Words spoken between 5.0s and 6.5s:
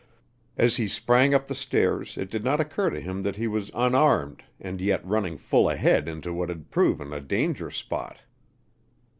running full ahead into what